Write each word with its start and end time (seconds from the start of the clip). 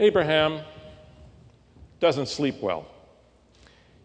Abraham 0.00 0.62
doesn't 2.00 2.26
sleep 2.26 2.62
well. 2.62 2.86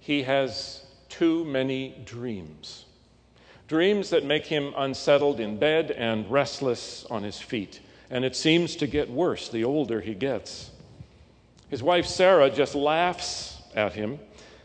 He 0.01 0.23
has 0.23 0.83
too 1.07 1.45
many 1.45 1.95
dreams. 2.03 2.83
Dreams 3.69 4.09
that 4.09 4.25
make 4.25 4.45
him 4.45 4.73
unsettled 4.75 5.39
in 5.39 5.57
bed 5.57 5.91
and 5.91 6.29
restless 6.29 7.05
on 7.09 7.23
his 7.23 7.39
feet. 7.39 7.79
And 8.09 8.25
it 8.25 8.35
seems 8.35 8.75
to 8.75 8.87
get 8.87 9.09
worse 9.09 9.47
the 9.47 9.63
older 9.63 10.01
he 10.01 10.13
gets. 10.13 10.69
His 11.69 11.81
wife 11.81 12.05
Sarah 12.05 12.49
just 12.49 12.75
laughs 12.75 13.57
at 13.73 13.93
him. 13.93 14.19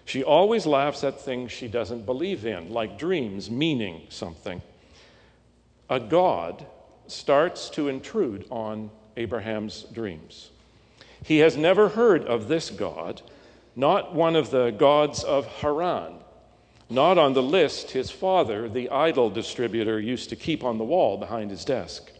She 0.06 0.24
always 0.24 0.66
laughs 0.66 1.04
at 1.04 1.20
things 1.20 1.52
she 1.52 1.68
doesn't 1.68 2.06
believe 2.06 2.44
in, 2.44 2.72
like 2.72 2.98
dreams 2.98 3.48
meaning 3.48 4.02
something. 4.08 4.60
A 5.88 6.00
God 6.00 6.66
starts 7.06 7.70
to 7.70 7.88
intrude 7.88 8.46
on 8.50 8.90
Abraham's 9.16 9.84
dreams. 9.84 10.50
He 11.22 11.38
has 11.38 11.56
never 11.56 11.90
heard 11.90 12.24
of 12.24 12.48
this 12.48 12.70
God, 12.70 13.22
not 13.76 14.14
one 14.14 14.36
of 14.36 14.50
the 14.50 14.70
gods 14.70 15.22
of 15.22 15.46
Haran, 15.46 16.14
not 16.88 17.18
on 17.18 17.34
the 17.34 17.42
list 17.42 17.92
his 17.92 18.10
father, 18.10 18.68
the 18.68 18.90
idol 18.90 19.30
distributor, 19.30 20.00
used 20.00 20.28
to 20.30 20.36
keep 20.36 20.64
on 20.64 20.78
the 20.78 20.84
wall 20.84 21.16
behind 21.16 21.50
his 21.50 21.64
desk. 21.64 22.10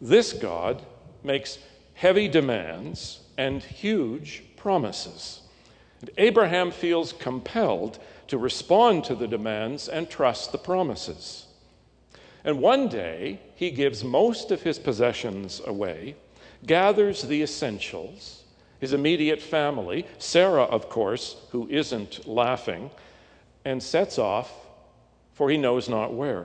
This 0.00 0.32
God 0.32 0.82
makes 1.22 1.58
heavy 1.94 2.28
demands 2.28 3.20
and 3.36 3.62
huge 3.62 4.42
promises. 4.56 5.42
And 6.00 6.10
Abraham 6.16 6.70
feels 6.70 7.12
compelled 7.12 7.98
to 8.28 8.38
respond 8.38 9.04
to 9.04 9.14
the 9.14 9.28
demands 9.28 9.88
and 9.88 10.08
trust 10.08 10.52
the 10.52 10.58
promises. 10.58 11.46
And 12.44 12.60
one 12.60 12.88
day, 12.88 13.40
he 13.54 13.70
gives 13.70 14.02
most 14.02 14.50
of 14.50 14.62
his 14.62 14.78
possessions 14.78 15.60
away, 15.66 16.16
gathers 16.66 17.22
the 17.22 17.42
essentials, 17.42 18.44
his 18.80 18.92
immediate 18.92 19.42
family, 19.42 20.06
Sarah, 20.18 20.64
of 20.64 20.88
course, 20.88 21.36
who 21.50 21.68
isn't 21.68 22.26
laughing, 22.26 22.90
and 23.64 23.82
sets 23.82 24.18
off 24.18 24.50
for 25.40 25.48
he 25.48 25.56
knows 25.56 25.88
not 25.88 26.12
where. 26.12 26.44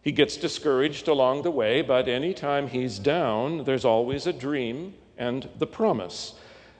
He 0.00 0.10
gets 0.10 0.38
discouraged 0.38 1.06
along 1.06 1.42
the 1.42 1.50
way, 1.50 1.82
but 1.82 2.08
anytime 2.08 2.68
he's 2.68 2.98
down, 2.98 3.64
there's 3.64 3.84
always 3.84 4.26
a 4.26 4.32
dream 4.32 4.94
and 5.18 5.46
the 5.58 5.66
promise 5.66 6.32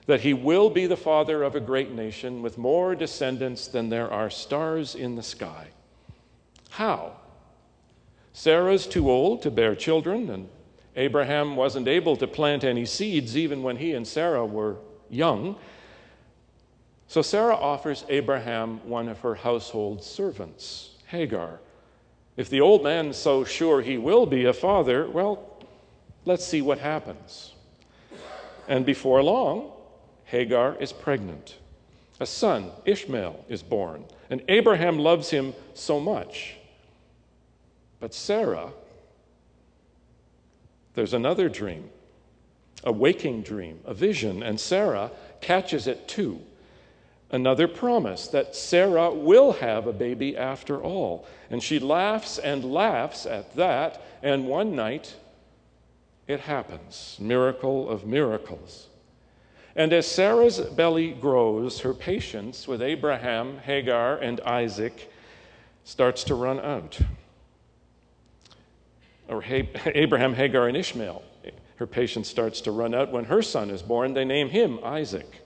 that 0.07 0.21
he 0.21 0.33
will 0.33 0.71
be 0.71 0.87
the 0.87 0.97
father 0.97 1.43
of 1.43 1.55
a 1.55 1.59
great 1.59 1.91
nation 1.91 2.41
with 2.41 2.57
more 2.57 2.95
descendants 2.95 3.67
than 3.67 3.89
there 3.89 4.11
are 4.11 4.31
stars 4.31 4.95
in 4.95 5.15
the 5.15 5.21
sky. 5.21 5.67
How? 6.69 7.17
Sarah's 8.33 8.87
too 8.87 9.11
old 9.11 9.43
to 9.43 9.51
bear 9.51 9.75
children, 9.75 10.27
and 10.31 10.49
Abraham 10.97 11.55
wasn't 11.55 11.87
able 11.87 12.17
to 12.17 12.27
plant 12.27 12.63
any 12.63 12.85
seeds 12.85 13.37
even 13.37 13.61
when 13.61 13.77
he 13.77 13.93
and 13.93 14.05
Sarah 14.05 14.45
were 14.45 14.77
young. 15.09 15.55
So 17.07 17.21
Sarah 17.21 17.55
offers 17.55 18.03
Abraham 18.09 18.79
one 18.89 19.07
of 19.07 19.19
her 19.19 19.35
household 19.35 20.03
servants, 20.03 20.95
Hagar. 21.05 21.59
If 22.35 22.49
the 22.49 22.61
old 22.61 22.83
man's 22.83 23.15
so 23.15 23.43
sure 23.43 23.81
he 23.81 23.97
will 23.97 24.25
be 24.25 24.45
a 24.45 24.53
father, 24.53 25.07
well, 25.07 25.63
let's 26.25 26.45
see 26.45 26.61
what 26.61 26.79
happens. 26.79 27.53
And 28.67 28.85
before 28.85 29.23
long, 29.23 29.71
Hagar 30.25 30.75
is 30.79 30.91
pregnant. 30.91 31.57
A 32.19 32.25
son, 32.25 32.71
Ishmael, 32.85 33.45
is 33.47 33.61
born. 33.61 34.03
And 34.29 34.41
Abraham 34.49 34.97
loves 34.97 35.29
him 35.29 35.53
so 35.73 35.99
much. 35.99 36.55
But 37.99 38.13
Sarah, 38.13 38.71
there's 40.97 41.13
another 41.13 41.47
dream, 41.47 41.89
a 42.83 42.91
waking 42.91 43.43
dream, 43.43 43.79
a 43.85 43.93
vision, 43.93 44.43
and 44.43 44.59
Sarah 44.59 45.11
catches 45.39 45.87
it 45.87 46.07
too 46.07 46.41
another 47.31 47.67
promise 47.67 48.27
that 48.29 48.55
Sarah 48.55 49.11
will 49.11 49.53
have 49.53 49.87
a 49.87 49.93
baby 49.93 50.37
after 50.37 50.81
all. 50.81 51.27
And 51.49 51.61
she 51.61 51.79
laughs 51.79 52.37
and 52.37 52.63
laughs 52.63 53.25
at 53.25 53.55
that, 53.55 54.01
and 54.23 54.47
one 54.47 54.75
night 54.75 55.15
it 56.27 56.41
happens 56.41 57.17
miracle 57.19 57.89
of 57.89 58.05
miracles. 58.05 58.87
And 59.75 59.93
as 59.93 60.07
Sarah's 60.07 60.59
belly 60.59 61.11
grows, 61.11 61.81
her 61.81 61.93
patience 61.93 62.67
with 62.67 62.81
Abraham, 62.81 63.59
Hagar, 63.59 64.17
and 64.17 64.39
Isaac 64.41 65.11
starts 65.83 66.23
to 66.25 66.35
run 66.35 66.59
out. 66.59 66.99
Or 69.27 69.43
Abraham, 69.43 70.33
Hagar, 70.33 70.67
and 70.67 70.77
Ishmael, 70.77 71.23
her 71.77 71.87
patience 71.87 72.29
starts 72.29 72.61
to 72.61 72.71
run 72.71 72.95
out. 72.95 73.11
When 73.11 73.25
her 73.25 73.41
son 73.41 73.69
is 73.69 73.81
born, 73.81 74.13
they 74.13 74.25
name 74.25 74.49
him 74.49 74.79
Isaac. 74.83 75.41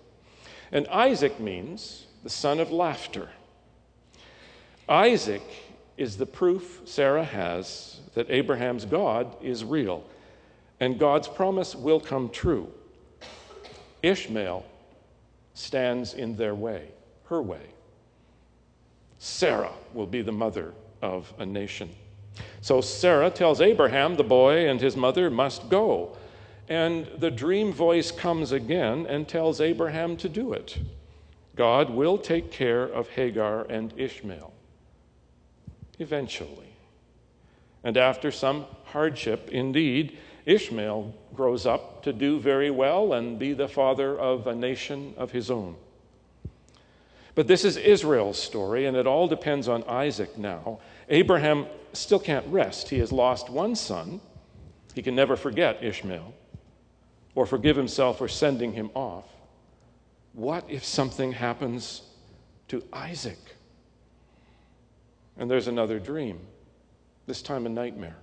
And 0.72 0.88
Isaac 0.88 1.40
means 1.40 2.06
the 2.24 2.30
son 2.30 2.60
of 2.60 2.72
laughter. 2.72 3.30
Isaac 4.88 5.44
is 5.98 6.18
the 6.18 6.26
proof 6.26 6.82
Sarah 6.86 7.24
has 7.24 8.00
that 8.14 8.30
Abraham's 8.30 8.86
God 8.86 9.36
is 9.42 9.64
real 9.64 10.04
and 10.82 10.98
God's 10.98 11.28
promise 11.28 11.76
will 11.76 12.00
come 12.00 12.30
true. 12.30 12.68
Ishmael 14.02 14.66
stands 15.54 16.16
in 16.16 16.36
their 16.36 16.56
way, 16.56 16.88
her 17.26 17.42
way. 17.42 17.62
Sarah 19.20 19.74
will 19.94 20.08
be 20.08 20.24
the 20.24 20.32
mother 20.32 20.74
of 21.02 21.32
a 21.38 21.46
nation. 21.46 21.90
So 22.62 22.82
Sarah 22.82 23.30
tells 23.30 23.62
Abraham 23.62 24.16
the 24.16 24.24
boy 24.24 24.70
and 24.70 24.80
his 24.80 24.96
mother 24.96 25.30
must 25.30 25.70
go. 25.70 26.16
And 26.70 27.08
the 27.18 27.32
dream 27.32 27.74
voice 27.74 28.12
comes 28.12 28.52
again 28.52 29.06
and 29.08 29.28
tells 29.28 29.60
Abraham 29.60 30.16
to 30.18 30.30
do 30.30 30.54
it. 30.54 30.78
God 31.56 31.90
will 31.90 32.18
take 32.18 32.52
care 32.52 32.84
of 32.84 33.10
Hagar 33.10 33.66
and 33.70 33.94
Ishmael 33.98 34.54
eventually. 36.00 36.74
And 37.84 37.98
after 37.98 38.32
some 38.32 38.66
hardship, 38.86 39.50
indeed, 39.50 40.18
Ishmael 40.46 41.14
grows 41.34 41.66
up 41.66 42.04
to 42.04 42.14
do 42.14 42.40
very 42.40 42.72
well 42.72 43.14
and 43.14 43.38
be 43.38 43.54
the 43.54 43.68
father 43.68 44.18
of 44.18 44.48
a 44.48 44.56
nation 44.56 45.14
of 45.18 45.32
his 45.32 45.52
own. 45.52 45.76
But 47.34 47.48
this 47.48 47.64
is 47.64 47.78
Israel's 47.78 48.42
story, 48.42 48.86
and 48.86 48.98
it 48.98 49.08
all 49.08 49.28
depends 49.28 49.68
on 49.68 49.84
Isaac 49.86 50.38
now. 50.38 50.80
Abraham 51.12 51.68
still 51.92 52.20
can't 52.20 52.48
rest. 52.48 52.90
He 52.90 53.00
has 53.00 53.12
lost 53.12 53.50
one 53.50 53.76
son. 53.76 54.22
He 54.96 55.02
can 55.02 55.14
never 55.14 55.36
forget 55.36 55.84
Ishmael 55.84 56.34
or 57.36 57.46
forgive 57.46 57.76
himself 57.76 58.18
for 58.18 58.30
sending 58.30 58.72
him 58.72 58.90
off. 58.94 59.26
What 60.34 60.66
if 60.70 60.86
something 60.86 61.34
happens 61.34 62.02
to 62.70 62.82
Isaac? 62.94 63.40
And 65.38 65.52
there's 65.52 65.68
another 65.68 66.00
dream, 66.00 66.40
this 67.28 67.42
time 67.42 67.66
a 67.66 67.70
nightmare. 67.70 68.18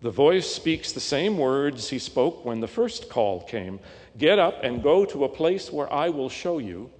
The 0.00 0.10
voice 0.10 0.50
speaks 0.50 0.90
the 0.90 1.00
same 1.00 1.38
words 1.38 1.88
he 1.88 2.00
spoke 2.00 2.44
when 2.44 2.60
the 2.60 2.68
first 2.68 3.08
call 3.08 3.40
came 3.42 3.78
Get 4.18 4.38
up 4.38 4.62
and 4.62 4.82
go 4.82 5.04
to 5.06 5.24
a 5.24 5.28
place 5.28 5.72
where 5.72 5.92
I 5.92 6.08
will 6.08 6.28
show 6.28 6.58
you. 6.58 6.90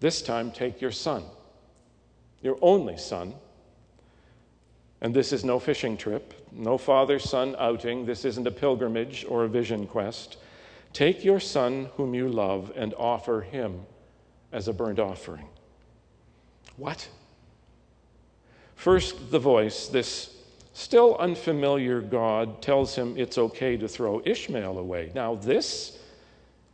This 0.00 0.22
time, 0.22 0.50
take 0.50 0.80
your 0.80 0.92
son, 0.92 1.24
your 2.42 2.58
only 2.60 2.96
son, 2.96 3.34
and 5.00 5.14
this 5.14 5.32
is 5.32 5.44
no 5.44 5.58
fishing 5.58 5.96
trip, 5.96 6.34
no 6.52 6.76
father 6.76 7.18
son 7.18 7.56
outing. 7.58 8.04
This 8.04 8.24
isn't 8.24 8.46
a 8.46 8.50
pilgrimage 8.50 9.24
or 9.28 9.44
a 9.44 9.48
vision 9.48 9.86
quest. 9.86 10.36
Take 10.92 11.24
your 11.24 11.40
son 11.40 11.88
whom 11.96 12.14
you 12.14 12.28
love 12.28 12.72
and 12.76 12.92
offer 12.94 13.40
him 13.40 13.80
as 14.52 14.68
a 14.68 14.72
burnt 14.72 14.98
offering. 14.98 15.46
What? 16.76 17.08
First, 18.74 19.30
the 19.30 19.38
voice, 19.38 19.88
this 19.88 20.36
still 20.72 21.16
unfamiliar 21.18 22.00
God, 22.00 22.62
tells 22.62 22.94
him 22.94 23.14
it's 23.16 23.38
okay 23.38 23.76
to 23.76 23.88
throw 23.88 24.22
Ishmael 24.24 24.78
away. 24.78 25.12
Now, 25.14 25.34
this, 25.34 25.98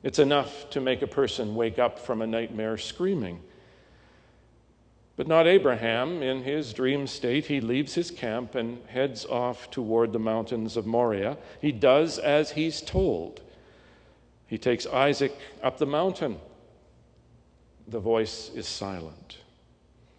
it's 0.02 0.18
enough 0.18 0.70
to 0.70 0.80
make 0.80 1.02
a 1.02 1.06
person 1.06 1.54
wake 1.54 1.78
up 1.78 1.98
from 1.98 2.22
a 2.22 2.26
nightmare 2.26 2.78
screaming. 2.78 3.40
But 5.16 5.26
not 5.26 5.46
Abraham. 5.46 6.22
In 6.22 6.42
his 6.42 6.72
dream 6.74 7.06
state, 7.06 7.46
he 7.46 7.60
leaves 7.60 7.94
his 7.94 8.10
camp 8.10 8.54
and 8.54 8.78
heads 8.88 9.24
off 9.24 9.70
toward 9.70 10.12
the 10.12 10.18
mountains 10.18 10.76
of 10.76 10.86
Moriah. 10.86 11.38
He 11.60 11.72
does 11.72 12.18
as 12.18 12.52
he's 12.52 12.82
told. 12.82 13.40
He 14.46 14.58
takes 14.58 14.86
Isaac 14.86 15.34
up 15.62 15.78
the 15.78 15.86
mountain. 15.86 16.38
The 17.88 17.98
voice 17.98 18.50
is 18.54 18.66
silent. 18.66 19.38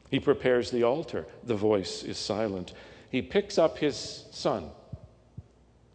He 0.10 0.20
prepares 0.20 0.72
the 0.72 0.84
altar. 0.84 1.28
The 1.44 1.56
voice 1.56 2.04
is 2.04 2.18
silent. 2.18 2.74
He 3.10 3.22
picks 3.22 3.58
up 3.58 3.78
his 3.78 4.26
son, 4.32 4.70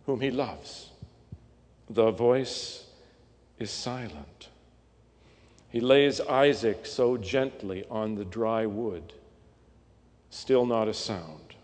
whom 0.07 0.21
he 0.21 0.31
loves. 0.31 0.91
The 1.91 2.11
voice 2.11 2.87
is 3.59 3.71
silent. 3.71 4.32
He 5.73 5.81
lays 5.81 6.21
Isaac 6.21 6.85
so 6.85 7.17
gently 7.17 7.87
on 7.91 8.15
the 8.15 8.27
dry 8.27 8.67
wood, 8.67 9.15
still 10.29 10.67
not 10.67 10.87
a 10.87 10.93
sound. 10.93 11.55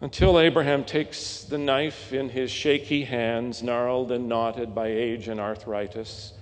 Until 0.00 0.38
Abraham 0.38 0.84
takes 0.84 1.42
the 1.42 1.58
knife 1.58 2.12
in 2.12 2.28
his 2.28 2.52
shaky 2.52 3.02
hands, 3.02 3.60
gnarled 3.60 4.12
and 4.12 4.28
knotted 4.28 4.72
by 4.72 4.86
age 4.86 5.26
and 5.26 5.40
arthritis, 5.40 6.34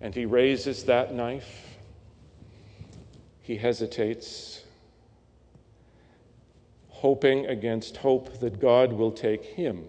and 0.00 0.12
he 0.12 0.26
raises 0.26 0.82
that 0.86 1.14
knife, 1.14 1.76
he 3.40 3.56
hesitates, 3.56 4.64
hoping 6.88 7.46
against 7.46 7.98
hope 7.98 8.40
that 8.40 8.58
God 8.58 8.92
will 8.92 9.12
take 9.12 9.44
him 9.44 9.84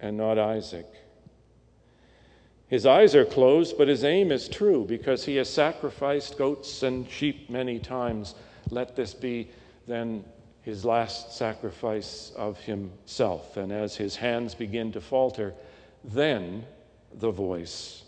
and 0.00 0.16
not 0.16 0.40
Isaac. 0.40 0.86
His 2.68 2.86
eyes 2.86 3.14
are 3.14 3.24
closed, 3.24 3.76
but 3.76 3.88
his 3.88 4.04
aim 4.04 4.32
is 4.32 4.48
true 4.48 4.84
because 4.84 5.24
he 5.24 5.36
has 5.36 5.48
sacrificed 5.48 6.38
goats 6.38 6.82
and 6.82 7.08
sheep 7.08 7.50
many 7.50 7.78
times. 7.78 8.34
Let 8.70 8.96
this 8.96 9.14
be 9.14 9.50
then 9.86 10.24
his 10.62 10.84
last 10.84 11.36
sacrifice 11.36 12.32
of 12.36 12.58
himself. 12.60 13.58
And 13.58 13.70
as 13.70 13.96
his 13.96 14.16
hands 14.16 14.54
begin 14.54 14.92
to 14.92 15.00
falter, 15.00 15.54
then 16.02 16.64
the 17.12 17.30
voice 17.30 18.04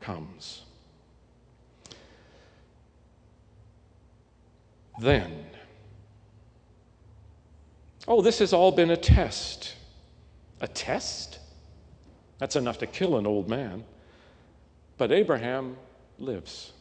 comes. 0.00 0.62
Then. 5.00 5.46
Oh, 8.08 8.22
this 8.22 8.38
has 8.38 8.52
all 8.52 8.72
been 8.72 8.90
a 8.90 8.96
test. 8.96 9.74
A 10.60 10.68
test? 10.68 11.38
That's 12.42 12.56
enough 12.56 12.78
to 12.78 12.88
kill 12.88 13.18
an 13.18 13.24
old 13.24 13.48
man. 13.48 13.84
But 14.98 15.12
Abraham 15.12 15.76
lives. 16.18 16.72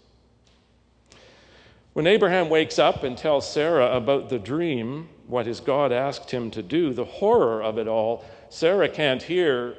When 1.93 2.07
Abraham 2.07 2.49
wakes 2.49 2.79
up 2.79 3.03
and 3.03 3.15
tells 3.15 3.47
Sarah 3.47 3.95
about 3.95 4.29
the 4.29 4.39
dream, 4.39 5.07
what 5.27 5.45
his 5.45 5.59
God 5.59 5.91
asked 5.91 6.31
him 6.31 6.49
to 6.49 6.63
do, 6.63 6.93
the 6.93 7.05
horror 7.05 7.61
of 7.61 7.77
it 7.77 7.87
all, 7.87 8.25
Sarah 8.49 8.89
can't 8.89 9.21
hear 9.21 9.75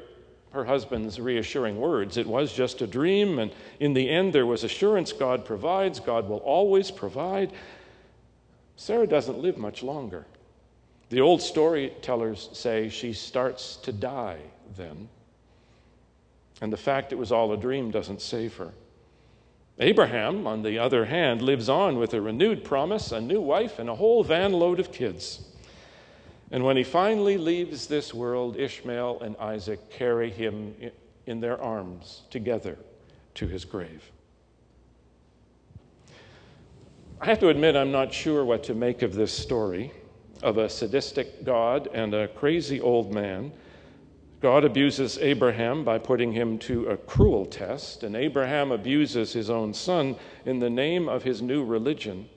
her 0.53 0.65
husband's 0.65 1.19
reassuring 1.19 1.81
words. 1.81 2.17
It 2.17 2.29
was 2.29 2.53
just 2.53 2.81
a 2.81 2.87
dream, 2.87 3.41
and 3.41 3.51
in 3.81 3.93
the 3.93 4.09
end, 4.09 4.33
there 4.33 4.47
was 4.47 4.63
assurance 4.63 5.13
God 5.13 5.45
provides, 5.45 5.99
God 5.99 6.29
will 6.29 6.45
always 6.45 6.93
provide. 6.93 7.51
Sarah 8.77 9.09
doesn't 9.09 9.41
live 9.41 9.59
much 9.59 9.83
longer. 9.83 10.27
The 11.11 11.21
old 11.21 11.43
storytellers 11.43 12.51
say 12.53 12.89
she 12.89 13.13
starts 13.13 13.75
to 13.79 13.93
die 13.93 14.39
then. 14.77 15.09
And 16.61 16.73
the 16.73 16.77
fact 16.77 17.13
it 17.13 17.19
was 17.19 17.33
all 17.33 17.53
a 17.53 17.57
dream 17.57 17.91
doesn't 17.91 18.21
save 18.21 18.57
her. 18.57 18.73
Abraham, 19.79 20.47
on 20.47 20.63
the 20.63 20.79
other 20.79 21.07
hand, 21.07 21.43
lives 21.43 21.69
on 21.69 21.99
with 21.99 22.15
a 22.15 22.21
renewed 22.21 22.63
promise, 22.63 23.11
a 23.11 23.21
new 23.21 23.41
wife, 23.41 23.79
and 23.79 23.89
a 23.89 23.95
whole 23.95 24.23
van 24.23 24.53
load 24.53 24.79
of 24.79 24.93
kids. 24.93 25.49
And 26.51 26.65
when 26.65 26.77
he 26.77 26.85
finally 26.85 27.39
leaves 27.39 27.87
this 27.87 28.13
world, 28.13 28.57
Ishmael 28.57 29.21
and 29.23 29.37
Isaac 29.39 29.91
carry 29.91 30.31
him 30.31 30.75
in 31.27 31.41
their 31.41 31.61
arms 31.61 32.23
together 32.31 32.79
to 33.35 33.49
his 33.49 33.65
grave. 33.65 34.11
I 37.21 37.27
have 37.27 37.39
to 37.39 37.49
admit, 37.49 37.75
I'm 37.75 37.93
not 37.93 38.13
sure 38.13 38.45
what 38.45 38.65
to 38.65 38.75
make 38.75 39.03
of 39.03 39.15
this 39.15 39.33
story 39.33 39.93
of 40.43 40.59
a 40.59 40.69
sadistic 40.69 41.45
God 41.45 41.89
and 41.95 42.13
a 42.15 42.29
crazy 42.29 42.81
old 42.81 43.15
man 43.15 43.53
God 44.43 44.65
abuses 44.65 45.19
Abraham 45.19 45.85
by 45.85 45.99
putting 45.99 46.33
him 46.33 46.59
to 46.59 46.89
a 46.89 46.97
cruel 46.97 47.47
test, 47.47 48.03
and 48.03 48.17
Abraham 48.17 48.73
abuses 48.73 49.33
his 49.33 49.49
own 49.49 49.73
son 49.73 50.17
in 50.45 50.59
the 50.59 50.69
name 50.69 51.09
of 51.09 51.23
his 51.23 51.41
new 51.41 51.65
religion. 51.65 52.29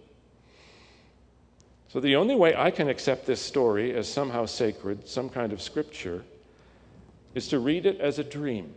So, 1.87 1.99
the 1.99 2.15
only 2.15 2.35
way 2.35 2.55
I 2.55 2.69
can 2.69 2.89
accept 2.89 3.25
this 3.25 3.41
story 3.41 3.95
as 3.95 4.07
somehow 4.07 4.45
sacred, 4.45 5.07
some 5.07 5.29
kind 5.29 5.51
of 5.51 5.63
scripture, 5.63 6.23
is 7.33 7.47
to 7.47 7.57
read 7.57 7.87
it 7.87 7.99
as 7.99 8.19
a 8.19 8.23
dream, 8.23 8.71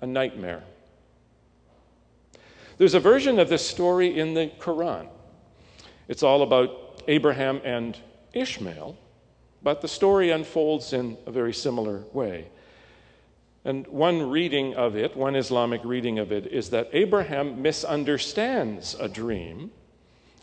a 0.00 0.06
nightmare. 0.06 0.62
There's 2.78 2.94
a 2.94 3.00
version 3.00 3.40
of 3.40 3.48
this 3.48 3.68
story 3.68 4.16
in 4.16 4.34
the 4.34 4.52
Quran. 4.60 5.08
It's 6.06 6.22
all 6.22 6.42
about 6.42 7.02
Abraham 7.08 7.60
and 7.64 7.98
Ishmael. 8.32 8.96
But 9.64 9.80
the 9.80 9.88
story 9.88 10.30
unfolds 10.30 10.92
in 10.92 11.16
a 11.26 11.32
very 11.32 11.54
similar 11.54 12.04
way. 12.12 12.48
And 13.64 13.86
one 13.86 14.28
reading 14.28 14.74
of 14.74 14.94
it, 14.94 15.16
one 15.16 15.34
Islamic 15.34 15.82
reading 15.84 16.18
of 16.18 16.30
it, 16.30 16.46
is 16.46 16.68
that 16.70 16.90
Abraham 16.92 17.62
misunderstands 17.62 18.94
a 19.00 19.08
dream 19.08 19.72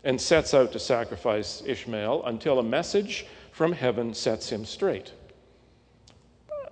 and 0.02 0.20
sets 0.20 0.52
out 0.54 0.72
to 0.72 0.80
sacrifice 0.80 1.62
Ishmael 1.64 2.24
until 2.24 2.58
a 2.58 2.64
message 2.64 3.24
from 3.52 3.70
heaven 3.70 4.12
sets 4.12 4.50
him 4.50 4.64
straight. 4.64 5.12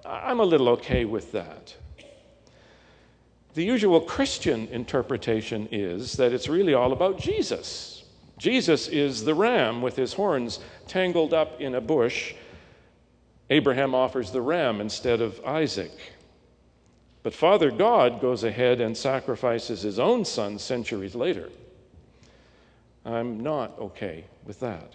I'm 0.04 0.40
a 0.40 0.44
little 0.44 0.70
okay 0.70 1.04
with 1.04 1.30
that. 1.30 1.76
The 3.54 3.64
usual 3.64 4.00
Christian 4.00 4.66
interpretation 4.68 5.68
is 5.70 6.14
that 6.14 6.32
it's 6.32 6.48
really 6.48 6.74
all 6.74 6.92
about 6.92 7.16
Jesus 7.16 7.99
Jesus 8.40 8.88
is 8.88 9.22
the 9.22 9.34
ram 9.34 9.82
with 9.82 9.96
his 9.96 10.14
horns 10.14 10.60
tangled 10.88 11.34
up 11.34 11.60
in 11.60 11.74
a 11.74 11.80
bush. 11.80 12.32
Abraham 13.50 13.94
offers 13.94 14.30
the 14.30 14.40
ram 14.40 14.80
instead 14.80 15.20
of 15.20 15.44
Isaac. 15.44 15.92
But 17.22 17.34
Father 17.34 17.70
God 17.70 18.18
goes 18.22 18.42
ahead 18.42 18.80
and 18.80 18.96
sacrifices 18.96 19.82
his 19.82 19.98
own 19.98 20.24
son 20.24 20.58
centuries 20.58 21.14
later. 21.14 21.50
I'm 23.04 23.40
not 23.40 23.78
okay 23.78 24.24
with 24.46 24.58
that. 24.60 24.94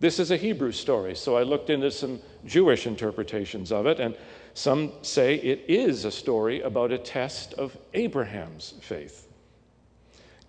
This 0.00 0.18
is 0.18 0.30
a 0.30 0.38
Hebrew 0.38 0.72
story, 0.72 1.14
so 1.14 1.36
I 1.36 1.42
looked 1.42 1.68
into 1.68 1.90
some 1.90 2.18
Jewish 2.46 2.86
interpretations 2.86 3.70
of 3.70 3.86
it, 3.86 4.00
and 4.00 4.16
some 4.54 4.92
say 5.02 5.34
it 5.34 5.66
is 5.68 6.06
a 6.06 6.10
story 6.10 6.62
about 6.62 6.92
a 6.92 6.98
test 6.98 7.52
of 7.54 7.76
Abraham's 7.92 8.72
faith. 8.80 9.25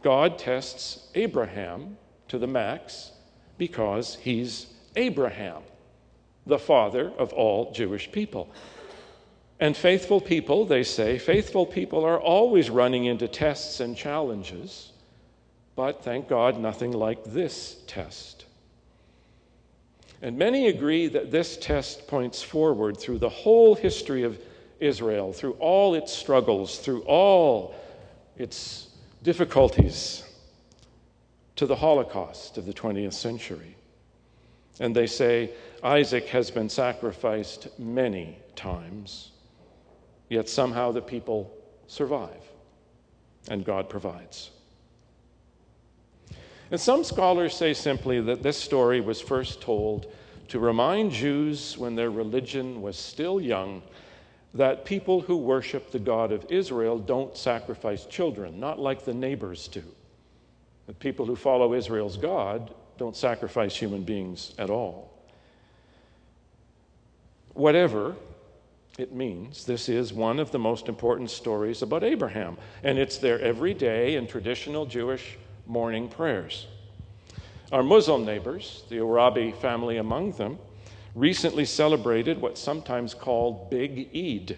God 0.07 0.39
tests 0.39 1.05
Abraham 1.15 1.97
to 2.29 2.37
the 2.37 2.47
max 2.47 3.11
because 3.57 4.15
he's 4.15 4.67
Abraham, 4.95 5.63
the 6.45 6.57
father 6.57 7.11
of 7.17 7.33
all 7.33 7.73
Jewish 7.73 8.09
people. 8.09 8.49
And 9.59 9.75
faithful 9.75 10.21
people, 10.21 10.65
they 10.65 10.83
say, 10.83 11.19
faithful 11.19 11.65
people 11.65 12.05
are 12.05 12.21
always 12.21 12.69
running 12.69 13.03
into 13.03 13.27
tests 13.27 13.81
and 13.81 13.97
challenges, 13.97 14.93
but 15.75 16.05
thank 16.05 16.29
God, 16.29 16.57
nothing 16.57 16.93
like 16.93 17.25
this 17.25 17.75
test. 17.85 18.45
And 20.21 20.37
many 20.37 20.69
agree 20.69 21.09
that 21.09 21.31
this 21.31 21.57
test 21.57 22.07
points 22.07 22.41
forward 22.41 22.95
through 22.95 23.17
the 23.17 23.27
whole 23.27 23.75
history 23.75 24.23
of 24.23 24.39
Israel, 24.79 25.33
through 25.33 25.57
all 25.59 25.95
its 25.95 26.13
struggles, 26.13 26.79
through 26.79 27.01
all 27.01 27.75
its 28.37 28.86
difficulties 29.23 30.23
to 31.55 31.65
the 31.65 31.75
Holocaust 31.75 32.57
of 32.57 32.65
the 32.65 32.73
20th 32.73 33.13
century. 33.13 33.75
And 34.79 34.95
they 34.95 35.07
say 35.07 35.51
Isaac 35.83 36.27
has 36.27 36.51
been 36.51 36.69
sacrificed 36.69 37.67
many 37.79 38.37
times, 38.55 39.31
yet 40.29 40.47
somehow 40.47 40.91
the 40.91 41.01
people 41.01 41.51
survive, 41.87 42.43
and 43.49 43.65
God 43.65 43.89
provides. 43.89 44.51
And 46.69 46.79
some 46.79 47.03
scholars 47.03 47.55
say 47.55 47.73
simply 47.73 48.19
that 48.21 48.43
this 48.43 48.57
story 48.57 48.99
was 49.01 49.21
first 49.21 49.61
told 49.61 50.11
to 50.49 50.59
remind 50.59 51.11
Jews 51.11 51.77
when 51.77 51.95
their 51.95 52.11
religion 52.11 52.81
was 52.81 52.97
still 52.97 53.41
young 53.41 53.81
that 54.57 54.85
people 54.85 55.21
who 55.21 55.37
worship 55.37 55.91
the 55.91 55.99
God 55.99 56.31
of 56.31 56.45
Israel 56.49 56.97
don't 56.97 57.37
sacrifice 57.37 58.05
children, 58.05 58.59
not 58.59 58.79
like 58.79 59.05
the 59.05 59.13
neighbors 59.13 59.67
do. 59.67 59.83
That 60.87 60.99
people 60.99 61.27
who 61.27 61.35
follow 61.35 61.75
Israel's 61.75 62.17
God 62.17 62.73
don't 62.97 63.15
sacrifice 63.15 63.75
human 63.75 64.03
beings 64.03 64.55
at 64.57 64.71
all. 64.71 65.13
Whatever 67.53 68.15
it 68.97 69.13
means, 69.13 69.63
this 69.65 69.89
is 69.89 70.11
one 70.11 70.39
of 70.39 70.51
the 70.51 70.57
most 70.57 70.89
important 70.89 71.29
stories 71.29 71.83
about 71.83 72.03
Abraham, 72.03 72.57
and 72.81 72.97
it's 72.97 73.19
there 73.19 73.39
every 73.39 73.75
day 73.75 74.15
in 74.15 74.25
traditional 74.25 74.87
Jewish 74.87 75.37
morning 75.67 76.09
prayers. 76.09 76.65
Our 77.71 77.83
Muslim 77.83 78.25
neighbors, 78.25 78.83
the 78.89 78.97
Arabi 78.99 79.51
family 79.51 79.97
among 79.97 80.31
them, 80.31 80.57
recently 81.17 81.65
celebrated 81.65 82.39
what's 82.39 82.61
sometimes 82.61 83.15
called 83.15 83.71
Big 83.71 84.09
Eid, 84.15 84.57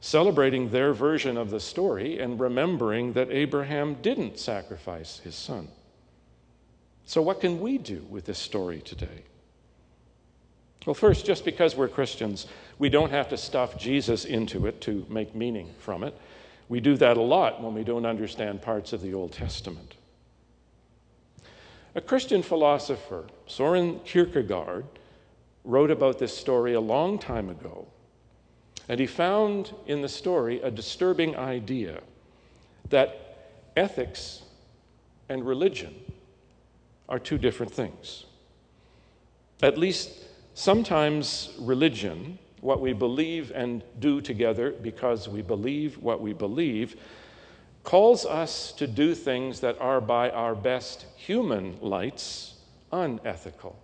celebrating 0.00 0.68
their 0.68 0.92
version 0.92 1.36
of 1.36 1.50
the 1.50 1.60
story 1.60 2.18
and 2.18 2.40
remembering 2.40 3.12
that 3.12 3.30
Abraham 3.30 3.94
didn't 4.02 4.38
sacrifice 4.38 5.20
his 5.20 5.36
son. 5.36 5.68
So, 7.04 7.22
what 7.22 7.40
can 7.40 7.60
we 7.60 7.78
do 7.78 8.04
with 8.10 8.26
this 8.26 8.38
story 8.38 8.80
today? 8.80 9.22
Well, 10.84 10.94
first, 10.94 11.24
just 11.24 11.44
because 11.44 11.76
we're 11.76 11.88
Christians, 11.88 12.46
we 12.78 12.88
don't 12.88 13.10
have 13.10 13.28
to 13.28 13.36
stuff 13.36 13.78
Jesus 13.78 14.24
into 14.24 14.66
it 14.66 14.80
to 14.82 15.06
make 15.08 15.34
meaning 15.34 15.72
from 15.78 16.02
it. 16.02 16.18
We 16.68 16.80
do 16.80 16.96
that 16.96 17.16
a 17.16 17.22
lot 17.22 17.62
when 17.62 17.74
we 17.74 17.84
don't 17.84 18.06
understand 18.06 18.60
parts 18.60 18.92
of 18.92 19.02
the 19.02 19.14
Old 19.14 19.32
Testament. 19.32 19.94
A 21.94 22.00
Christian 22.00 22.42
philosopher, 22.42 23.24
Soren 23.46 24.00
Kierkegaard, 24.00 24.84
wrote 25.66 25.90
about 25.90 26.18
this 26.18 26.34
story 26.34 26.72
a 26.72 26.80
long 26.80 27.18
time 27.18 27.50
ago. 27.50 27.86
And 28.88 29.00
he 29.00 29.06
found 29.06 29.74
in 29.86 30.00
the 30.00 30.08
story 30.08 30.62
a 30.62 30.70
disturbing 30.70 31.36
idea 31.36 32.00
that 32.88 33.50
ethics 33.76 34.42
and 35.28 35.44
religion 35.44 35.94
are 37.08 37.18
two 37.18 37.36
different 37.36 37.72
things. 37.72 38.24
At 39.60 39.76
least 39.76 40.12
sometimes 40.54 41.54
religion, 41.58 42.38
what 42.60 42.80
we 42.80 42.92
believe 42.92 43.50
and 43.54 43.82
do 43.98 44.20
together 44.20 44.70
because 44.70 45.28
we 45.28 45.42
believe 45.42 45.98
what 45.98 46.20
we 46.20 46.32
believe, 46.32 46.96
calls 47.82 48.24
us 48.24 48.72
to 48.72 48.86
do 48.86 49.14
things 49.14 49.60
that 49.60 49.80
are, 49.80 50.00
by 50.00 50.30
our 50.30 50.54
best 50.54 51.06
human 51.16 51.76
lights, 51.80 52.54
unethical, 52.92 53.76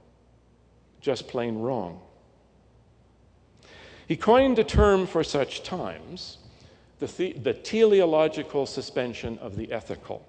just 1.02 1.28
plain 1.28 1.59
wrong. 1.59 2.00
He 4.09 4.16
coined 4.16 4.59
a 4.59 4.64
term 4.64 5.06
for 5.06 5.23
such 5.23 5.62
times 5.62 6.38
the, 7.00 7.06
the, 7.06 7.32
the 7.32 7.54
teleological 7.54 8.64
suspension 8.64 9.38
of 9.38 9.56
the 9.56 9.73
ethical. 9.73 10.26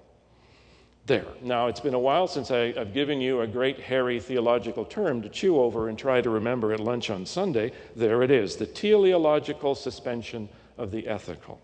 There. 1.06 1.26
Now, 1.42 1.66
it's 1.66 1.80
been 1.80 1.94
a 1.94 1.98
while 1.98 2.26
since 2.26 2.50
I, 2.50 2.72
have 2.72 2.94
given 2.94 3.20
you 3.20 3.42
a 3.42 3.46
great, 3.46 3.78
hairy 3.78 4.18
theological 4.18 4.86
term 4.86 5.20
to 5.22 5.28
chew 5.28 5.60
over 5.60 5.90
and 5.90 5.98
try 5.98 6.22
to 6.22 6.30
remember 6.30 6.72
at 6.72 6.80
lunch 6.80 7.10
on 7.10 7.26
Sunday. 7.26 7.72
There 7.94 8.22
it 8.22 8.30
is 8.30 8.56
the 8.56 8.66
teleological 8.66 9.74
suspension 9.74 10.48
of 10.78 10.90
the 10.90 11.06
ethical. 11.06 11.60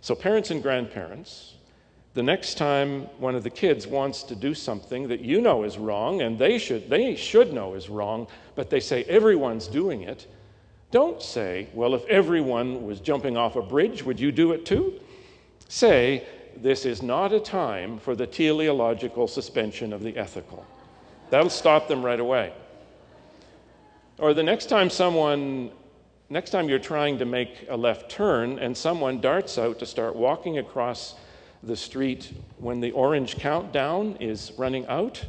So, 0.00 0.16
parents 0.16 0.50
and 0.50 0.62
grandparents, 0.62 1.54
the 2.14 2.22
next 2.22 2.56
time 2.56 3.02
one 3.18 3.34
of 3.34 3.42
the 3.42 3.50
kids 3.50 3.86
wants 3.86 4.22
to 4.22 4.36
do 4.36 4.54
something 4.54 5.08
that 5.08 5.20
you 5.20 5.40
know 5.40 5.64
is 5.64 5.76
wrong 5.78 6.22
and 6.22 6.38
they 6.38 6.58
should, 6.58 6.88
they 6.88 7.16
should 7.16 7.52
know 7.52 7.74
is 7.74 7.90
wrong, 7.90 8.28
but 8.54 8.70
they 8.70 8.80
say 8.80 9.02
everyone's 9.04 9.66
doing 9.66 10.02
it, 10.02 10.28
don't 10.92 11.20
say, 11.20 11.68
well, 11.74 11.92
if 11.94 12.04
everyone 12.06 12.86
was 12.86 13.00
jumping 13.00 13.36
off 13.36 13.56
a 13.56 13.62
bridge, 13.62 14.04
would 14.04 14.20
you 14.20 14.30
do 14.30 14.52
it 14.52 14.64
too? 14.64 15.00
Say, 15.68 16.24
this 16.56 16.86
is 16.86 17.02
not 17.02 17.32
a 17.32 17.40
time 17.40 17.98
for 17.98 18.14
the 18.14 18.28
teleological 18.28 19.26
suspension 19.26 19.92
of 19.92 20.04
the 20.04 20.16
ethical. 20.16 20.64
That'll 21.30 21.50
stop 21.50 21.88
them 21.88 22.04
right 22.04 22.20
away. 22.20 22.52
Or 24.18 24.34
the 24.34 24.42
next 24.44 24.66
time 24.66 24.88
someone 24.88 25.72
next 26.30 26.50
time 26.50 26.68
you're 26.68 26.78
trying 26.78 27.18
to 27.18 27.24
make 27.24 27.66
a 27.68 27.76
left 27.76 28.08
turn 28.08 28.60
and 28.60 28.76
someone 28.76 29.20
darts 29.20 29.58
out 29.58 29.80
to 29.80 29.86
start 29.86 30.14
walking 30.14 30.58
across 30.58 31.16
the 31.66 31.76
street 31.76 32.32
when 32.58 32.80
the 32.80 32.90
orange 32.92 33.36
countdown 33.36 34.16
is 34.20 34.52
running 34.56 34.86
out, 34.86 35.24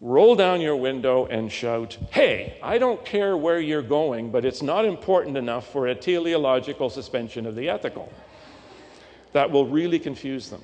roll 0.00 0.34
down 0.34 0.60
your 0.60 0.76
window 0.76 1.26
and 1.26 1.50
shout, 1.50 1.96
Hey, 2.10 2.58
I 2.62 2.78
don't 2.78 3.04
care 3.04 3.36
where 3.36 3.60
you're 3.60 3.82
going, 3.82 4.30
but 4.30 4.44
it's 4.44 4.62
not 4.62 4.84
important 4.84 5.36
enough 5.36 5.70
for 5.72 5.88
a 5.88 5.94
teleological 5.94 6.90
suspension 6.90 7.46
of 7.46 7.54
the 7.54 7.68
ethical. 7.68 8.12
That 9.32 9.50
will 9.50 9.66
really 9.66 9.98
confuse 9.98 10.48
them. 10.48 10.62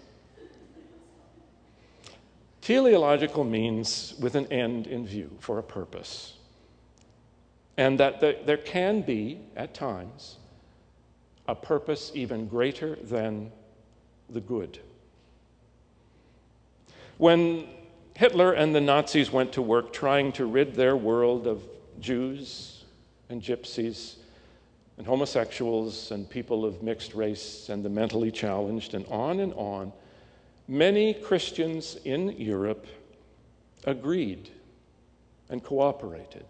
Teleological 2.61 3.45
means 3.45 4.15
with 4.21 4.35
an 4.35 4.47
end 4.53 4.87
in 4.87 5.07
view, 5.07 5.31
for 5.41 5.59
a 5.59 5.63
purpose 5.63 6.35
and 7.77 7.99
that 7.99 8.21
there 8.21 8.57
can 8.57 9.03
be, 9.03 9.41
at 9.57 9.75
times, 9.75 10.37
a 11.49 11.55
purpose 11.55 12.13
even 12.15 12.47
greater 12.47 12.97
than 12.97 13.51
the 14.31 14.41
good. 14.41 14.79
When 17.19 17.67
Hitler 18.15 18.53
and 18.53 18.75
the 18.75 18.81
Nazis 18.81 19.31
went 19.31 19.53
to 19.53 19.63
work 19.63 19.93
trying 19.93 20.33
to 20.33 20.47
rid 20.47 20.75
their 20.75 20.97
world 20.97 21.47
of 21.47 21.63
Jews 22.01 22.85
and 23.29 23.43
gypsies 23.43 24.17
and 24.99 25.07
homosexuals 25.07 26.11
and 26.11 26.29
people 26.29 26.65
of 26.65 26.83
mixed 26.83 27.15
race 27.15 27.69
and 27.69 27.85
the 27.85 27.89
mentally 27.89 28.31
challenged 28.31 28.95
and 28.95 29.07
on 29.07 29.41
and 29.41 29.53
on, 29.55 29.93
many 30.69 31.15
Christians 31.15 31.97
in 32.05 32.31
Europe 32.31 32.87
agreed 33.85 34.51
and 35.49 35.63
cooperated. 35.63 36.47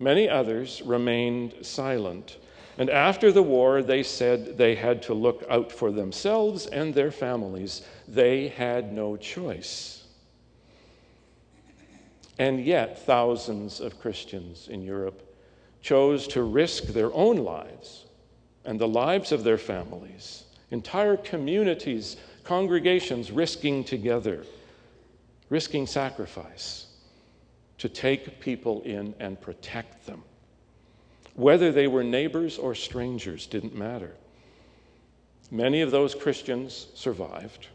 Many 0.00 0.28
others 0.28 0.82
remained 0.82 1.54
silent. 1.62 2.38
And 2.76 2.90
after 2.90 3.30
the 3.30 3.42
war, 3.42 3.82
they 3.82 4.02
said 4.02 4.58
they 4.58 4.74
had 4.74 5.02
to 5.02 5.14
look 5.14 5.44
out 5.48 5.70
for 5.70 5.92
themselves 5.92 6.66
and 6.66 6.92
their 6.92 7.12
families. 7.12 7.82
They 8.08 8.48
had 8.48 8.92
no 8.92 9.16
choice. 9.16 10.04
And 12.38 12.64
yet, 12.64 12.98
thousands 12.98 13.80
of 13.80 14.00
Christians 14.00 14.66
in 14.68 14.82
Europe 14.82 15.22
chose 15.82 16.26
to 16.28 16.42
risk 16.42 16.84
their 16.86 17.12
own 17.12 17.36
lives 17.36 18.06
and 18.64 18.80
the 18.80 18.88
lives 18.88 19.30
of 19.30 19.44
their 19.44 19.58
families, 19.58 20.44
entire 20.70 21.16
communities, 21.16 22.16
congregations 22.42 23.30
risking 23.30 23.84
together, 23.84 24.44
risking 25.48 25.86
sacrifice 25.86 26.86
to 27.78 27.88
take 27.88 28.40
people 28.40 28.82
in 28.82 29.14
and 29.20 29.40
protect 29.40 30.06
them. 30.06 30.22
Whether 31.34 31.72
they 31.72 31.86
were 31.86 32.04
neighbors 32.04 32.58
or 32.58 32.74
strangers 32.74 33.46
didn't 33.46 33.74
matter. 33.74 34.14
Many 35.50 35.80
of 35.80 35.90
those 35.90 36.14
Christians 36.14 36.86
survived. 36.94 37.68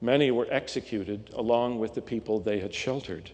Many 0.00 0.30
were 0.30 0.48
executed 0.50 1.30
along 1.34 1.78
with 1.78 1.94
the 1.94 2.02
people 2.02 2.40
they 2.40 2.58
had 2.58 2.74
sheltered. 2.74 3.30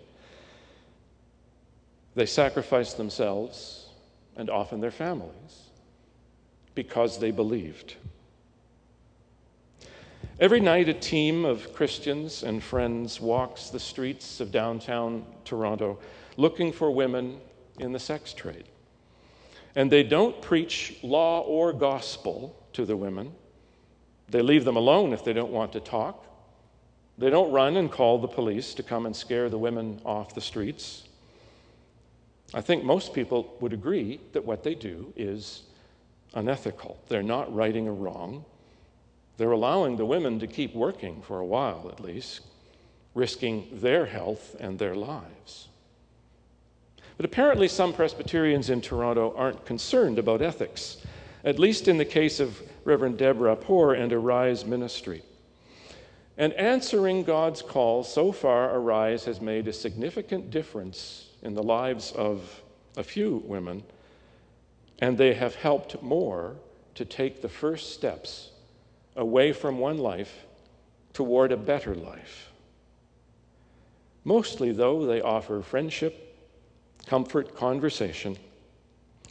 They 2.15 2.27
sacrificed 2.27 2.97
themselves 2.97 3.89
and 4.37 4.51
often 4.51 4.81
their 4.81 4.91
families 4.91 5.71
because 6.75 7.19
they 7.19 7.31
believed. 7.31 7.97
Every 10.41 10.61
night, 10.61 10.89
a 10.89 10.95
team 10.95 11.45
of 11.45 11.73
Christians 11.73 12.43
and 12.43 12.63
friends 12.63 13.21
walks 13.21 13.71
the 13.71 13.79
streets 13.79 14.41
of 14.41 14.51
downtown 14.51 15.25
Toronto 15.45 15.99
looking 16.37 16.73
for 16.73 16.91
women 16.91 17.41
in 17.79 17.93
the 17.93 17.99
sex 17.99 18.33
trade. 18.33 18.65
And 19.75 19.91
they 19.91 20.03
don't 20.03 20.41
preach 20.43 20.99
law 21.03 21.41
or 21.41 21.73
gospel 21.73 22.57
to 22.75 22.85
the 22.85 22.97
women. 22.97 23.33
They 24.29 24.43
leave 24.43 24.65
them 24.65 24.77
alone 24.77 25.13
if 25.13 25.25
they 25.25 25.33
don't 25.33 25.53
want 25.53 25.73
to 25.73 25.81
talk. 25.81 26.27
They 27.19 27.31
don't 27.31 27.53
run 27.53 27.77
and 27.77 27.91
call 27.91 28.19
the 28.19 28.29
police 28.29 28.75
to 28.75 28.83
come 28.83 29.07
and 29.07 29.15
scare 29.15 29.49
the 29.49 29.59
women 29.59 30.01
off 30.05 30.35
the 30.35 30.41
streets. 30.41 31.05
I 32.55 32.61
think 32.61 32.85
most 32.85 33.15
people 33.15 33.57
would 33.61 33.73
agree 33.73 34.21
that 34.33 34.45
what 34.45 34.63
they 34.63 34.75
do 34.75 35.13
is 35.17 35.63
unethical. 36.35 36.99
They're 37.09 37.23
not 37.23 37.55
righting 37.55 37.89
a 37.89 37.93
wrong, 37.93 38.45
they're 39.37 39.53
allowing 39.53 39.97
the 39.97 40.05
women 40.05 40.39
to 40.41 40.47
keep 40.47 40.75
working 40.75 41.23
for 41.23 41.39
a 41.39 41.45
while 41.45 41.89
at 41.91 42.01
least, 42.01 42.43
risking 43.15 43.69
their 43.73 44.07
health 44.07 44.55
and 44.61 44.79
their 44.79 44.95
lives. 44.95 45.69
But 47.23 47.31
apparently, 47.31 47.69
some 47.69 47.93
Presbyterians 47.93 48.69
in 48.69 48.81
Toronto 48.81 49.33
aren't 49.37 49.65
concerned 49.65 50.19
about 50.19 50.43
ethics, 50.43 50.97
at 51.45 51.57
least 51.57 51.87
in 51.87 51.97
the 51.97 52.05
case 52.05 52.41
of 52.41 52.61
Reverend 52.83 53.17
Deborah 53.17 53.55
Poor 53.55 53.95
and 53.95 54.13
Arise 54.13 54.65
Ministry. 54.65 55.23
And 56.37 56.53
answering 56.55 57.23
God's 57.23 57.63
call 57.63 58.03
so 58.03 58.33
far, 58.33 58.77
Arise 58.77 59.25
has 59.27 59.41
made 59.41 59.69
a 59.69 59.73
significant 59.73 60.51
difference 60.51 61.29
in 61.43 61.55
the 61.55 61.63
lives 61.63 62.11
of 62.11 62.61
a 62.97 63.05
few 63.05 63.41
women, 63.47 63.85
and 64.99 65.17
they 65.17 65.35
have 65.35 65.55
helped 65.55 66.03
more 66.03 66.57
to 66.97 67.05
take 67.05 67.41
the 67.41 67.49
first 67.49 67.93
steps 67.93 68.51
away 69.15 69.53
from 69.53 69.79
one 69.79 69.99
life 69.99 70.45
toward 71.13 71.53
a 71.53 71.57
better 71.57 71.95
life. 71.95 72.51
Mostly, 74.25 74.73
though, 74.73 75.07
they 75.07 75.21
offer 75.21 75.63
friendship, 75.63 76.31
comfort, 77.07 77.57
conversation, 77.57 78.37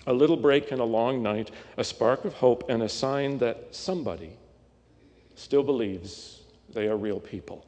a 0.07 0.13
little 0.13 0.37
break 0.37 0.71
in 0.71 0.79
a 0.79 0.85
long 0.85 1.21
night, 1.21 1.51
a 1.77 1.83
spark 1.83 2.25
of 2.25 2.33
hope, 2.33 2.69
and 2.69 2.83
a 2.83 2.89
sign 2.89 3.37
that 3.39 3.67
somebody 3.71 4.31
still 5.35 5.63
believes 5.63 6.41
they 6.73 6.87
are 6.87 6.97
real 6.97 7.19
people. 7.19 7.65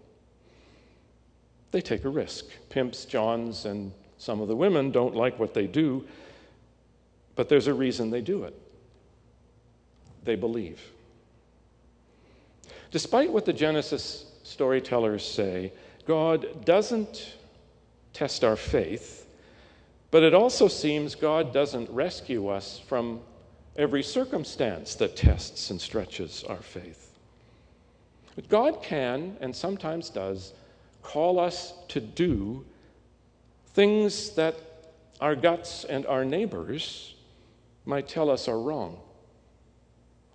They 1.72 1.81
take 1.81 2.05
a 2.05 2.10
risk. 2.10 2.45
Pimps, 2.69 3.05
Johns, 3.05 3.65
and 3.65 3.91
some 4.17 4.41
of 4.41 4.48
the 4.48 4.55
women 4.55 4.91
don't 4.91 5.15
like 5.15 5.39
what 5.39 5.53
they 5.53 5.67
do, 5.67 6.05
but 7.36 7.50
there's 7.50 7.67
a 7.67 7.74
reason 7.74 8.10
they 8.10 8.22
do 8.22 8.43
it. 8.43 8.60
They 10.24 10.36
believe. 10.36 10.79
Despite 12.91 13.31
what 13.31 13.45
the 13.45 13.53
Genesis 13.53 14.25
storytellers 14.43 15.25
say, 15.25 15.74
God 16.05 16.63
doesn't 16.63 17.33
test 18.13 18.43
our 18.43 18.55
faith, 18.55 19.27
but 20.13 20.22
it 20.22 20.36
also 20.36 20.67
seems 20.67 21.15
God 21.15 21.51
doesn't 21.51 21.89
rescue 21.89 22.48
us 22.48 22.79
from 22.86 23.20
every 23.75 24.03
circumstance 24.03 24.93
that 24.93 25.15
tests 25.15 25.72
and 25.72 25.82
stretches 25.82 26.43
our 26.43 26.62
faith. 26.62 27.17
But 28.36 28.48
God 28.48 28.84
can, 28.84 29.36
and 29.41 29.55
sometimes 29.55 30.12
does, 30.12 30.53
call 31.01 31.39
us 31.39 31.74
to 31.88 32.00
do 32.00 32.63
things 33.74 34.29
that 34.36 34.55
our 35.20 35.36
guts 35.36 35.84
and 35.84 36.05
our 36.05 36.24
neighbors 36.24 37.15
might 37.84 38.08
tell 38.08 38.29
us 38.29 38.48
are 38.48 38.60
wrong. 38.60 39.00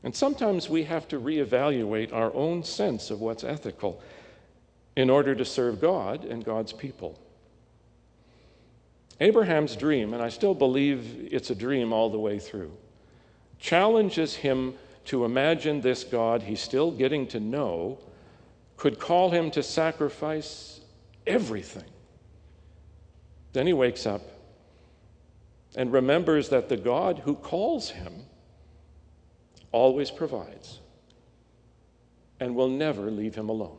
And 0.03 0.13
sometimes 0.13 0.69
we 0.69 0.83
have 0.83 1.07
to 1.07 1.21
reevaluate 1.21 2.13
our 2.13 2.35
own 2.35 2.65
sense 2.65 3.13
of 3.13 3.21
what's 3.21 3.45
ethical 3.45 4.03
in 4.97 5.09
order 5.09 5.37
to 5.37 5.45
serve 5.45 5.81
God 5.81 6.25
and 6.25 6.45
God's 6.45 6.73
people. 6.73 7.17
Abraham's 9.21 9.75
dream, 9.75 10.15
and 10.15 10.23
I 10.23 10.29
still 10.29 10.55
believe 10.55 11.29
it's 11.31 11.51
a 11.51 11.55
dream 11.55 11.93
all 11.93 12.11
the 12.11 12.19
way 12.19 12.39
through, 12.39 12.73
challenges 13.59 14.35
him 14.35 14.75
to 15.07 15.25
imagine 15.25 15.81
this 15.81 16.05
God 16.05 16.43
he's 16.43 16.61
still 16.61 16.91
getting 16.91 17.27
to 17.29 17.41
know 17.41 17.99
could 18.77 18.99
call 18.99 19.31
him 19.31 19.51
to 19.51 19.63
sacrifice 19.63 20.81
everything. 21.27 21.91
Then 23.53 23.67
he 23.67 23.73
wakes 23.73 24.07
up 24.07 24.23
and 25.75 25.93
remembers 25.93 26.49
that 26.51 26.69
the 26.69 26.77
God 26.77 27.19
who 27.19 27.35
calls 27.35 27.91
him 27.91 28.13
always 29.73 30.11
provides 30.11 30.79
and 32.41 32.55
will 32.55 32.69
never 32.69 33.11
leave 33.11 33.35
him 33.35 33.49
alone. 33.49 33.79